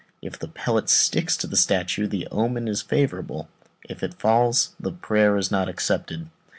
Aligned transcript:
If 0.23 0.39
the 0.39 0.47
pellet 0.47 0.89
sticks 0.89 1.37
to 1.37 1.45
the 1.45 1.55
statue, 1.55 2.07
the 2.07 2.27
omen 2.31 2.67
is 2.67 2.81
favourable; 2.81 3.49
if 3.87 4.01
it 4.01 4.19
falls, 4.19 4.71
the 4.79 4.91
prayer 4.93 5.37
is 5.37 5.51
not 5.51 5.69
accepted. 5.69 6.31